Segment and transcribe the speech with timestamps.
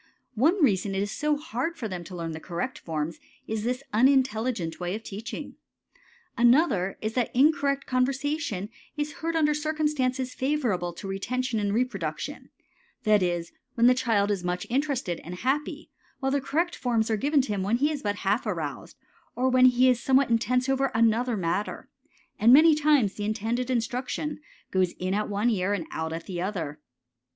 [0.33, 3.83] One reason it is so hard for them to learn the correct forms is this
[3.93, 5.57] unintelligent way of teaching.
[6.35, 12.49] Another is that the incorrect conversation is heard under circumstances favorable to retention and reproduction;
[13.03, 17.15] that is, when the child is much interested and happy; while the correct forms are
[17.15, 18.97] given him when he is but half aroused,
[19.35, 21.87] or when he is somewhat intense over another matter,
[22.39, 24.39] and many times the intended instruction
[24.71, 26.79] goes in at one ear and out at the other.